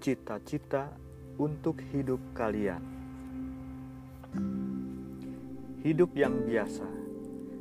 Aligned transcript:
cita-cita 0.00 0.88
untuk 1.36 1.76
hidup 1.92 2.16
kalian. 2.32 2.80
Hidup 5.84 6.16
yang 6.16 6.48
biasa, 6.48 6.88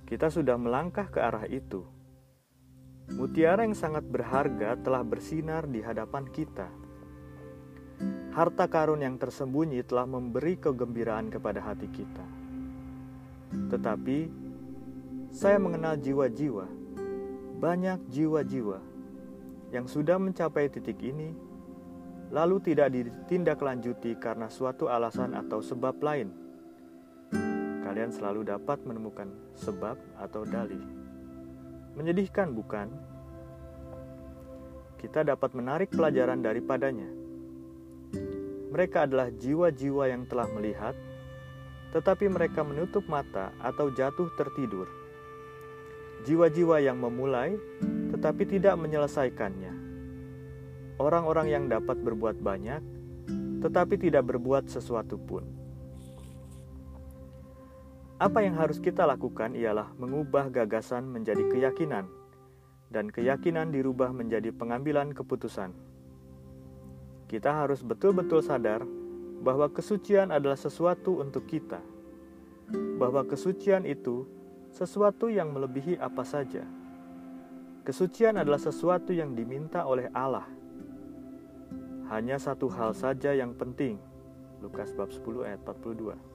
Kita 0.09 0.33
sudah 0.33 0.57
melangkah 0.57 1.13
ke 1.13 1.21
arah 1.21 1.45
itu 1.45 1.85
Mutiara 3.05 3.61
yang 3.61 3.77
sangat 3.77 4.01
berharga 4.01 4.73
telah 4.81 5.05
bersinar 5.05 5.69
di 5.69 5.77
hadapan 5.77 6.25
kita. 6.25 6.65
Harta 8.33 8.65
karun 8.65 9.05
yang 9.05 9.21
tersembunyi 9.21 9.85
telah 9.85 10.09
memberi 10.09 10.57
kegembiraan 10.57 11.29
kepada 11.29 11.61
hati 11.61 11.85
kita. 11.93 12.25
Tetapi, 13.69 14.19
saya 15.29 15.61
mengenal 15.61 16.01
jiwa-jiwa, 16.01 16.65
banyak 17.61 18.09
jiwa-jiwa 18.09 18.79
yang 19.69 19.85
sudah 19.85 20.17
mencapai 20.17 20.73
titik 20.73 20.97
ini, 21.05 21.29
lalu 22.33 22.57
tidak 22.57 22.89
ditindaklanjuti 22.89 24.17
karena 24.17 24.49
suatu 24.49 24.89
alasan 24.89 25.37
atau 25.37 25.61
sebab 25.61 26.01
lain. 26.01 26.33
Kalian 27.85 28.09
selalu 28.09 28.49
dapat 28.49 28.81
menemukan 28.81 29.29
sebab 29.53 29.93
atau 30.17 30.41
dalih. 30.41 31.04
Menyedihkan, 31.95 32.51
bukan? 32.51 32.91
Kita 34.99 35.23
dapat 35.23 35.55
menarik 35.55 35.95
pelajaran 35.95 36.43
daripadanya. 36.43 37.07
Mereka 38.75 39.07
adalah 39.07 39.31
jiwa-jiwa 39.31 40.11
yang 40.11 40.27
telah 40.27 40.51
melihat, 40.51 40.91
tetapi 41.95 42.27
mereka 42.27 42.67
menutup 42.67 43.07
mata 43.07 43.55
atau 43.63 43.87
jatuh 43.87 44.27
tertidur. 44.35 44.91
Jiwa-jiwa 46.27 46.83
yang 46.83 46.99
memulai, 46.99 47.55
tetapi 48.11 48.43
tidak 48.43 48.75
menyelesaikannya. 48.75 49.71
Orang-orang 50.99 51.47
yang 51.47 51.63
dapat 51.71 51.95
berbuat 52.03 52.43
banyak, 52.43 52.83
tetapi 53.63 53.95
tidak 53.95 54.27
berbuat 54.27 54.67
sesuatu 54.67 55.15
pun. 55.15 55.64
Apa 58.15 58.47
yang 58.47 58.55
harus 58.55 58.79
kita 58.79 59.03
lakukan 59.03 59.59
ialah 59.59 59.91
mengubah 59.99 60.47
gagasan 60.47 61.03
menjadi 61.03 61.51
keyakinan, 61.51 62.07
dan 62.87 63.11
keyakinan 63.11 63.75
dirubah 63.75 64.15
menjadi 64.15 64.55
pengambilan 64.55 65.11
keputusan. 65.11 65.75
Kita 67.27 67.51
harus 67.51 67.83
betul-betul 67.83 68.39
sadar 68.39 68.87
bahwa 69.43 69.67
kesucian 69.67 70.31
adalah 70.31 70.55
sesuatu 70.55 71.19
untuk 71.19 71.43
kita, 71.43 71.83
bahwa 72.95 73.27
kesucian 73.27 73.83
itu 73.83 74.23
sesuatu 74.71 75.27
yang 75.27 75.51
melebihi 75.51 75.99
apa 75.99 76.23
saja. 76.23 76.63
Kesucian 77.83 78.39
adalah 78.39 78.63
sesuatu 78.63 79.11
yang 79.11 79.35
diminta 79.35 79.83
oleh 79.83 80.07
Allah. 80.15 80.47
Hanya 82.07 82.39
satu 82.39 82.71
hal 82.71 82.95
saja 82.95 83.35
yang 83.35 83.51
penting. 83.59 83.99
Lukas 84.63 84.95
bab 84.95 85.11
10 85.11 85.43
ayat 85.43 85.59
42. 85.67 86.34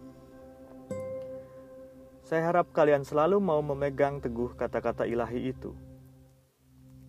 Saya 2.30 2.46
harap 2.46 2.70
kalian 2.70 3.02
selalu 3.02 3.42
mau 3.42 3.58
memegang 3.58 4.22
teguh 4.22 4.54
kata-kata 4.54 5.02
ilahi 5.02 5.50
itu. 5.50 5.74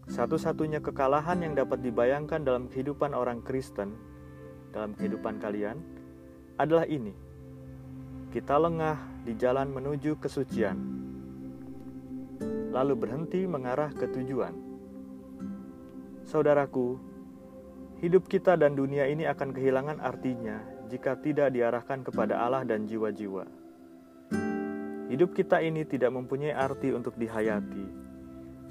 Satu-satunya 0.09 0.81
kekalahan 0.81 1.45
yang 1.45 1.53
dapat 1.53 1.85
dibayangkan 1.85 2.41
dalam 2.41 2.65
kehidupan 2.65 3.13
orang 3.13 3.45
Kristen, 3.45 3.93
dalam 4.73 4.97
kehidupan 4.97 5.37
kalian, 5.37 5.77
adalah 6.57 6.89
ini. 6.89 7.13
Kita 8.33 8.57
lengah 8.57 8.97
di 9.21 9.37
jalan 9.37 9.69
menuju 9.69 10.17
kesucian, 10.17 10.81
lalu 12.73 12.97
berhenti 12.97 13.45
mengarah 13.45 13.93
ke 13.93 14.09
tujuan. 14.09 14.57
Saudaraku, 16.25 16.97
hidup 18.01 18.25
kita 18.25 18.57
dan 18.57 18.73
dunia 18.73 19.05
ini 19.05 19.29
akan 19.29 19.53
kehilangan 19.53 20.01
artinya 20.01 20.65
jika 20.89 21.13
tidak 21.21 21.53
diarahkan 21.53 22.01
kepada 22.01 22.41
Allah 22.41 22.65
dan 22.65 22.89
jiwa-jiwa. 22.89 23.60
Hidup 25.11 25.35
kita 25.35 25.59
ini 25.59 25.83
tidak 25.83 26.15
mempunyai 26.15 26.55
arti 26.55 26.95
untuk 26.95 27.19
dihayati. 27.19 27.83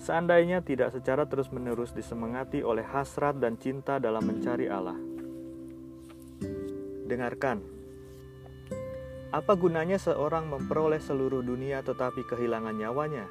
Seandainya 0.00 0.64
tidak 0.64 0.96
secara 0.96 1.28
terus-menerus 1.28 1.92
disemangati 1.92 2.64
oleh 2.64 2.80
hasrat 2.80 3.36
dan 3.36 3.60
cinta 3.60 4.00
dalam 4.00 4.24
mencari 4.24 4.64
Allah. 4.72 4.96
Dengarkan, 7.04 7.60
apa 9.36 9.52
gunanya 9.52 10.00
seorang 10.00 10.48
memperoleh 10.48 11.04
seluruh 11.04 11.44
dunia 11.44 11.84
tetapi 11.84 12.24
kehilangan 12.24 12.72
nyawanya? 12.72 13.28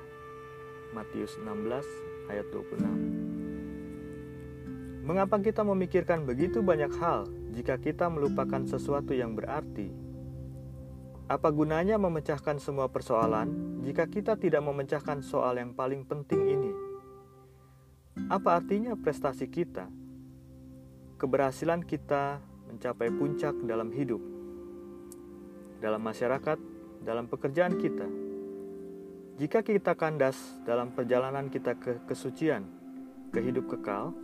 Matius 0.93 1.33
16 1.41 2.29
ayat 2.29 2.45
26. 2.53 5.01
Mengapa 5.01 5.41
kita 5.41 5.65
memikirkan 5.65 6.29
begitu 6.29 6.61
banyak 6.61 6.93
hal 7.01 7.25
jika 7.57 7.81
kita 7.81 8.05
melupakan 8.05 8.61
sesuatu 8.69 9.17
yang 9.17 9.33
berarti? 9.33 10.08
Apa 11.29 11.53
gunanya 11.53 12.01
memecahkan 12.01 12.57
semua 12.57 12.89
persoalan 12.89 13.77
jika 13.85 14.09
kita 14.09 14.33
tidak 14.33 14.65
memecahkan 14.65 15.21
soal 15.21 15.61
yang 15.61 15.77
paling 15.77 16.01
penting 16.01 16.41
ini? 16.41 16.73
Apa 18.33 18.57
artinya 18.57 18.97
prestasi 18.97 19.45
kita? 19.45 19.85
Keberhasilan 21.21 21.85
kita 21.85 22.41
mencapai 22.65 23.13
puncak 23.13 23.53
dalam 23.61 23.93
hidup, 23.93 24.17
dalam 25.77 26.01
masyarakat, 26.01 26.57
dalam 27.05 27.29
pekerjaan 27.29 27.77
kita. 27.77 28.09
Jika 29.37 29.61
kita 29.61 29.93
kandas 29.93 30.57
dalam 30.65 30.89
perjalanan 30.97 31.53
kita 31.53 31.77
ke 31.77 32.09
kesucian, 32.09 32.65
ke 33.29 33.37
hidup 33.37 33.69
kekal, 33.77 34.17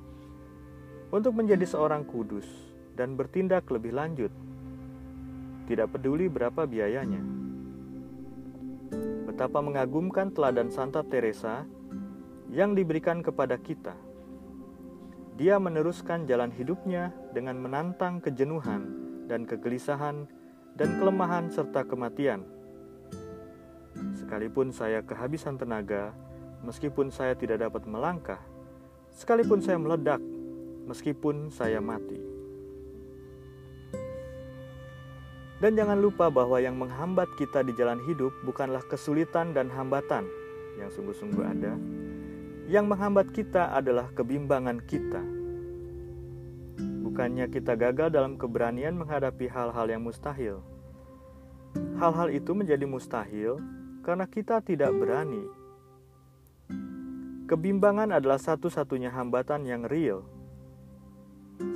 untuk 1.11 1.35
menjadi 1.35 1.67
seorang 1.67 2.07
kudus 2.07 2.47
dan 2.95 3.19
bertindak 3.19 3.67
lebih 3.67 3.91
lanjut. 3.91 4.31
Tidak 5.67 5.91
peduli 5.91 6.31
berapa 6.31 6.63
biayanya. 6.63 7.27
Betapa 9.27 9.59
mengagumkan 9.67 10.31
teladan 10.31 10.71
Santa 10.71 11.03
Teresa 11.03 11.67
yang 12.55 12.79
diberikan 12.79 13.19
kepada 13.19 13.59
kita. 13.59 14.06
Dia 15.37 15.61
meneruskan 15.61 16.25
jalan 16.25 16.49
hidupnya 16.49 17.13
dengan 17.37 17.61
menantang 17.61 18.25
kejenuhan 18.25 18.89
dan 19.29 19.45
kegelisahan 19.45 20.25
dan 20.81 20.89
kelemahan 20.97 21.53
serta 21.53 21.85
kematian. 21.85 22.41
Sekalipun 24.17 24.73
saya 24.73 25.05
kehabisan 25.05 25.61
tenaga, 25.61 26.17
meskipun 26.65 27.13
saya 27.13 27.37
tidak 27.37 27.69
dapat 27.69 27.85
melangkah, 27.85 28.41
sekalipun 29.13 29.61
saya 29.61 29.77
meledak, 29.77 30.25
meskipun 30.89 31.53
saya 31.53 31.85
mati. 31.85 32.17
Dan 35.61 35.73
jangan 35.77 36.01
lupa 36.01 36.33
bahwa 36.33 36.61
yang 36.61 36.81
menghambat 36.81 37.29
kita 37.37 37.61
di 37.61 37.77
jalan 37.77 38.01
hidup 38.09 38.33
bukanlah 38.45 38.85
kesulitan 38.89 39.53
dan 39.53 39.69
hambatan 39.69 40.25
yang 40.77 40.89
sungguh-sungguh 40.93 41.45
ada. 41.45 41.77
Yang 42.67 42.87
menghambat 42.91 43.31
kita 43.31 43.71
adalah 43.71 44.11
kebimbangan 44.11 44.83
kita. 44.83 45.23
Bukannya 47.07 47.47
kita 47.47 47.79
gagal 47.79 48.11
dalam 48.11 48.35
keberanian 48.35 48.99
menghadapi 48.99 49.47
hal-hal 49.47 49.87
yang 49.87 50.03
mustahil. 50.03 50.61
Hal-hal 51.97 52.29
itu 52.35 52.53
menjadi 52.53 52.83
mustahil 52.85 53.63
karena 54.03 54.27
kita 54.27 54.59
tidak 54.61 54.91
berani 54.95 55.47
Kebimbangan 57.47 58.11
adalah 58.11 58.43
satu-satunya 58.43 59.15
hambatan 59.15 59.71
yang 59.71 59.87
real. 59.87 60.27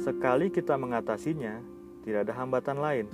Sekali 0.02 0.50
kita 0.50 0.74
mengatasinya, 0.74 1.62
tidak 2.02 2.26
ada 2.26 2.34
hambatan 2.42 2.82
lain. 2.82 3.06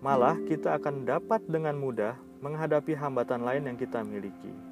Malah, 0.00 0.40
kita 0.48 0.80
akan 0.80 1.04
dapat 1.04 1.44
dengan 1.44 1.76
mudah 1.76 2.16
menghadapi 2.40 2.96
hambatan 2.96 3.44
lain 3.44 3.68
yang 3.68 3.76
kita 3.76 4.00
miliki. 4.00 4.65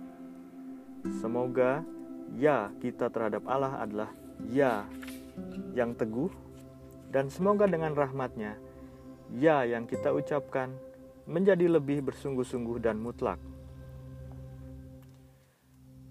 Semoga 1.04 1.84
ya 2.40 2.72
kita 2.80 3.12
terhadap 3.12 3.44
Allah 3.44 3.84
adalah 3.84 4.10
ya 4.48 4.88
yang 5.76 5.92
teguh, 5.92 6.32
dan 7.12 7.28
semoga 7.28 7.68
dengan 7.68 7.92
rahmatnya, 7.92 8.56
ya 9.36 9.68
yang 9.68 9.84
kita 9.84 10.10
ucapkan 10.14 10.72
menjadi 11.28 11.68
lebih 11.68 12.00
bersungguh-sungguh 12.08 12.80
dan 12.80 12.96
mutlak. 13.00 13.36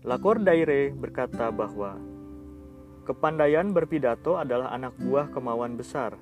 Lacordaire 0.04 0.94
berkata 0.94 1.50
bahwa 1.50 1.98
kepandaian 3.07 3.72
berpidato 3.72 4.36
adalah 4.36 4.75
anak 4.75 4.94
buah 5.00 5.31
kemauan 5.31 5.74
besar. 5.80 6.19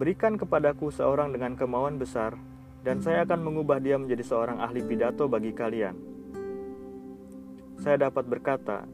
Berikan 0.00 0.40
kepadaku 0.40 0.88
seorang 0.88 1.36
dengan 1.36 1.54
kemauan 1.54 2.00
besar, 2.00 2.34
dan 2.80 3.04
saya 3.04 3.28
akan 3.28 3.44
mengubah 3.44 3.76
dia 3.78 4.00
menjadi 4.00 4.24
seorang 4.24 4.58
ahli 4.58 4.80
pidato 4.80 5.28
bagi 5.28 5.52
kalian. 5.52 6.09
Saya 7.80 7.96
dapat 7.96 8.28
berkata, 8.28 8.84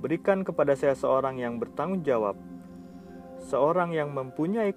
berikan 0.00 0.40
kepada 0.40 0.72
saya 0.72 0.96
seorang 0.96 1.36
yang 1.36 1.60
bertanggung 1.60 2.00
jawab, 2.00 2.40
seorang 3.36 3.92
yang 3.92 4.16
mempunyai 4.16 4.72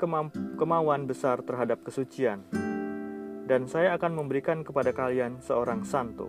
kemauan 0.60 1.08
besar 1.08 1.40
terhadap 1.48 1.80
kesucian, 1.80 2.44
dan 3.48 3.64
saya 3.72 3.96
akan 3.96 4.20
memberikan 4.20 4.68
kepada 4.68 4.92
kalian 4.92 5.40
seorang 5.40 5.88
santo. 5.88 6.28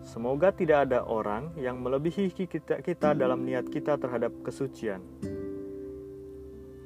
Semoga 0.00 0.56
tidak 0.56 0.88
ada 0.88 1.04
orang 1.04 1.52
yang 1.60 1.84
melebihi 1.84 2.32
kita, 2.32 2.80
kita 2.80 3.12
dalam 3.12 3.44
niat 3.44 3.68
kita 3.68 4.00
terhadap 4.00 4.32
kesucian. 4.40 5.04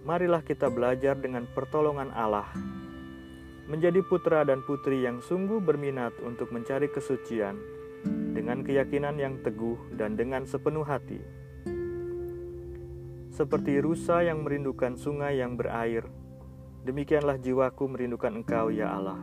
Marilah 0.02 0.42
kita 0.42 0.66
belajar 0.74 1.14
dengan 1.14 1.46
pertolongan 1.54 2.10
Allah, 2.10 2.50
menjadi 3.70 4.02
putra 4.02 4.42
dan 4.42 4.58
putri 4.66 5.06
yang 5.06 5.22
sungguh 5.22 5.62
berminat 5.62 6.18
untuk 6.26 6.50
mencari 6.50 6.90
kesucian 6.90 7.75
dengan 8.36 8.60
keyakinan 8.60 9.16
yang 9.16 9.40
teguh 9.40 9.96
dan 9.96 10.12
dengan 10.12 10.44
sepenuh 10.44 10.84
hati. 10.84 11.16
Seperti 13.32 13.80
rusa 13.80 14.20
yang 14.20 14.44
merindukan 14.44 15.00
sungai 15.00 15.40
yang 15.40 15.56
berair, 15.56 16.04
demikianlah 16.84 17.40
jiwaku 17.40 17.88
merindukan 17.88 18.36
Engkau, 18.36 18.68
ya 18.68 18.92
Allah. 18.92 19.16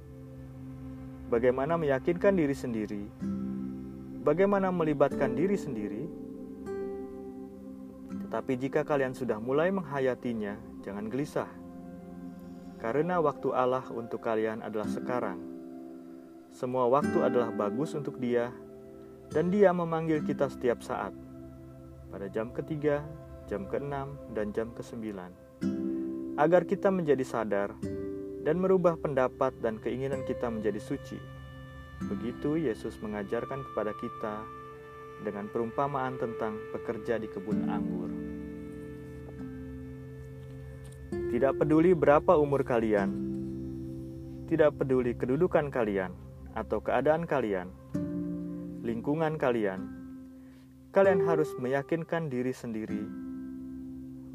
Bagaimana 1.27 1.75
meyakinkan 1.75 2.39
diri 2.39 2.55
sendiri? 2.55 3.03
Bagaimana 4.23 4.71
melibatkan 4.71 5.35
diri 5.35 5.59
sendiri? 5.59 6.18
Tetapi 8.29 8.61
jika 8.61 8.85
kalian 8.85 9.17
sudah 9.17 9.41
mulai 9.41 9.73
menghayatinya, 9.73 10.53
jangan 10.85 11.09
gelisah. 11.09 11.49
Karena 12.77 13.17
waktu 13.17 13.49
Allah 13.57 13.81
untuk 13.89 14.21
kalian 14.21 14.61
adalah 14.61 14.85
sekarang. 14.85 15.41
Semua 16.53 16.85
waktu 16.85 17.25
adalah 17.25 17.49
bagus 17.49 17.97
untuk 17.97 18.21
Dia, 18.21 18.53
dan 19.33 19.49
Dia 19.49 19.73
memanggil 19.73 20.21
kita 20.21 20.45
setiap 20.45 20.85
saat. 20.85 21.09
Pada 22.13 22.29
jam 22.29 22.53
ketiga, 22.53 23.01
jam 23.49 23.65
ke-6, 23.65 24.37
dan 24.37 24.53
jam 24.53 24.77
ke-9. 24.77 25.09
Agar 26.37 26.69
kita 26.69 26.93
menjadi 26.93 27.25
sadar 27.25 27.73
dan 28.45 28.61
merubah 28.61 28.93
pendapat 28.93 29.57
dan 29.57 29.81
keinginan 29.81 30.21
kita 30.29 30.53
menjadi 30.53 30.77
suci. 30.77 31.17
Begitu 32.05 32.61
Yesus 32.61 33.01
mengajarkan 33.01 33.65
kepada 33.73 33.89
kita 33.97 34.45
dengan 35.25 35.49
perumpamaan 35.49 36.15
tentang 36.15 36.55
pekerja 36.71 37.19
di 37.19 37.27
kebun 37.27 37.67
anggur. 37.67 38.18
Tidak 41.29 41.53
peduli 41.55 41.93
berapa 41.93 42.35
umur 42.35 42.65
kalian, 42.65 43.09
tidak 44.49 44.81
peduli 44.81 45.13
kedudukan 45.13 45.69
kalian 45.69 46.09
atau 46.57 46.81
keadaan 46.81 47.29
kalian, 47.29 47.69
lingkungan 48.81 49.37
kalian, 49.37 49.85
kalian 50.89 51.21
harus 51.23 51.53
meyakinkan 51.61 52.33
diri 52.33 52.49
sendiri 52.49 53.29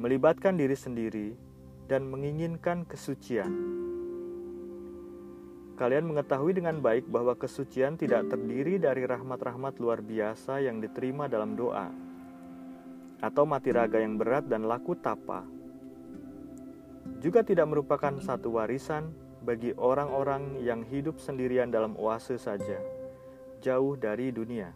melibatkan 0.05 0.59
diri 0.59 0.75
sendiri, 0.75 1.29
dan 1.87 2.05
menginginkan 2.09 2.83
kesucian. 2.89 3.51
Kalian 5.75 6.07
mengetahui 6.07 6.55
dengan 6.55 6.79
baik 6.79 7.11
bahwa 7.11 7.35
kesucian 7.35 7.99
tidak 7.99 8.31
terdiri 8.31 8.79
dari 8.79 9.09
rahmat-rahmat 9.09 9.75
luar 9.83 10.05
biasa 10.05 10.63
yang 10.63 10.79
diterima 10.79 11.27
dalam 11.27 11.59
doa, 11.59 11.91
atau 13.25 13.45
mati 13.49 13.73
raga 13.75 13.99
yang 13.99 14.21
berat 14.21 14.47
dan 14.47 14.69
laku 14.69 14.95
tapa. 14.99 15.43
Juga 17.20 17.44
tidak 17.44 17.68
merupakan 17.73 18.12
satu 18.20 18.61
warisan 18.61 19.12
bagi 19.44 19.73
orang-orang 19.76 20.61
yang 20.64 20.84
hidup 20.88 21.20
sendirian 21.20 21.73
dalam 21.73 21.96
oase 21.96 22.37
saja, 22.37 22.80
jauh 23.61 23.96
dari 23.96 24.32
dunia. 24.32 24.73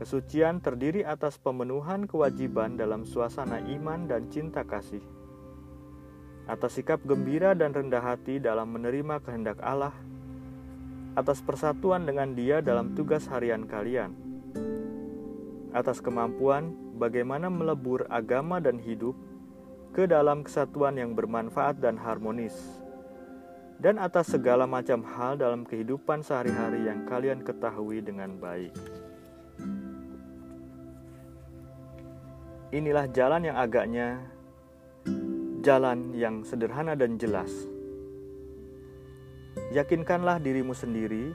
Kesucian 0.00 0.64
terdiri 0.64 1.04
atas 1.04 1.36
pemenuhan 1.36 2.08
kewajiban 2.08 2.76
dalam 2.76 3.04
suasana 3.04 3.60
iman 3.60 4.08
dan 4.08 4.32
cinta 4.32 4.64
kasih 4.64 5.04
atas 6.50 6.82
sikap 6.82 6.98
gembira 7.06 7.54
dan 7.54 7.70
rendah 7.70 8.02
hati 8.02 8.42
dalam 8.42 8.74
menerima 8.74 9.22
kehendak 9.22 9.62
Allah, 9.62 9.94
atas 11.14 11.38
persatuan 11.38 12.02
dengan 12.02 12.34
Dia 12.34 12.58
dalam 12.58 12.98
tugas 12.98 13.30
harian 13.30 13.70
kalian, 13.70 14.10
atas 15.70 16.02
kemampuan 16.02 16.74
bagaimana 16.98 17.46
melebur 17.46 18.02
agama 18.10 18.58
dan 18.58 18.82
hidup 18.82 19.14
ke 19.90 20.06
dalam 20.06 20.46
kesatuan 20.46 20.94
yang 20.94 21.18
bermanfaat 21.18 21.82
dan 21.82 21.98
harmonis, 21.98 22.54
dan 23.82 23.98
atas 23.98 24.30
segala 24.30 24.68
macam 24.68 25.02
hal 25.02 25.34
dalam 25.34 25.66
kehidupan 25.66 26.22
sehari-hari 26.22 26.86
yang 26.86 27.02
kalian 27.10 27.42
ketahui 27.42 27.98
dengan 27.98 28.38
baik. 28.38 28.70
Inilah 32.70 33.10
jalan 33.10 33.50
yang 33.50 33.58
agaknya 33.58 34.22
jalan 35.66 36.14
yang 36.14 36.46
sederhana 36.46 36.94
dan 36.94 37.18
jelas. 37.18 37.50
Yakinkanlah 39.74 40.38
dirimu 40.38 40.70
sendiri, 40.70 41.34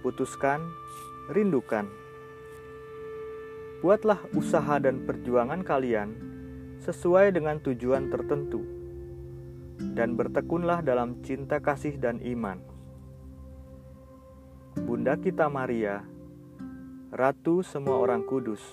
putuskan, 0.00 0.64
rindukan. 1.28 1.84
Buatlah 3.84 4.18
usaha 4.32 4.80
dan 4.80 5.04
perjuangan 5.04 5.60
kalian 5.60 6.37
sesuai 6.88 7.36
dengan 7.36 7.60
tujuan 7.60 8.08
tertentu, 8.08 8.64
dan 9.92 10.16
bertekunlah 10.16 10.80
dalam 10.80 11.20
cinta 11.20 11.60
kasih 11.60 12.00
dan 12.00 12.16
iman. 12.24 12.64
Bunda 14.72 15.20
kita 15.20 15.52
Maria, 15.52 16.00
Ratu 17.12 17.60
semua 17.60 18.00
orang 18.00 18.24
kudus, 18.24 18.64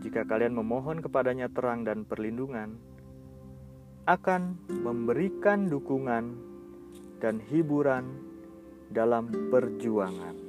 jika 0.00 0.24
kalian 0.24 0.56
memohon 0.56 1.04
kepadanya 1.04 1.52
terang 1.52 1.84
dan 1.84 2.08
perlindungan, 2.08 2.80
akan 4.08 4.56
memberikan 4.72 5.68
dukungan 5.68 6.32
dan 7.20 7.44
hiburan 7.44 8.08
dalam 8.88 9.28
perjuangan. 9.52 10.45